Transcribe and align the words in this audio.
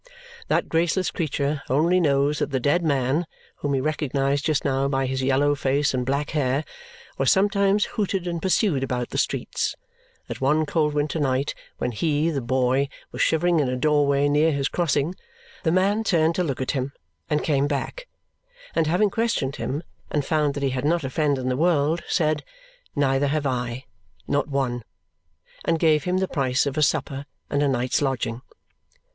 That 0.47 0.67
graceless 0.67 1.11
creature 1.11 1.61
only 1.69 1.99
knows 1.99 2.39
that 2.39 2.49
the 2.49 2.59
dead 2.59 2.83
man 2.83 3.27
(whom 3.57 3.75
he 3.75 3.81
recognized 3.81 4.43
just 4.45 4.65
now 4.65 4.87
by 4.87 5.05
his 5.05 5.21
yellow 5.21 5.53
face 5.53 5.93
and 5.93 6.03
black 6.07 6.31
hair) 6.31 6.65
was 7.19 7.31
sometimes 7.31 7.85
hooted 7.85 8.25
and 8.25 8.41
pursued 8.41 8.81
about 8.83 9.11
the 9.11 9.19
streets. 9.19 9.75
That 10.27 10.41
one 10.41 10.65
cold 10.65 10.95
winter 10.95 11.19
night 11.19 11.53
when 11.77 11.91
he, 11.91 12.31
the 12.31 12.41
boy, 12.41 12.89
was 13.11 13.21
shivering 13.21 13.59
in 13.59 13.69
a 13.69 13.75
doorway 13.75 14.27
near 14.27 14.51
his 14.51 14.69
crossing, 14.69 15.13
the 15.61 15.71
man 15.71 16.03
turned 16.03 16.33
to 16.33 16.43
look 16.43 16.61
at 16.61 16.71
him, 16.71 16.93
and 17.29 17.43
came 17.43 17.67
back, 17.67 18.07
and 18.73 18.87
having 18.87 19.11
questioned 19.11 19.57
him 19.57 19.83
and 20.09 20.25
found 20.25 20.55
that 20.55 20.63
he 20.63 20.71
had 20.71 20.83
not 20.83 21.03
a 21.03 21.11
friend 21.11 21.37
in 21.37 21.47
the 21.47 21.55
world, 21.55 22.01
said, 22.07 22.43
"Neither 22.95 23.27
have 23.27 23.45
I. 23.45 23.85
Not 24.27 24.47
one!" 24.47 24.81
and 25.63 25.77
gave 25.77 26.05
him 26.05 26.17
the 26.17 26.27
price 26.27 26.65
of 26.65 26.75
a 26.75 26.81
supper 26.81 27.27
and 27.51 27.61
a 27.61 27.67
night's 27.67 28.01
lodging. 28.01 28.41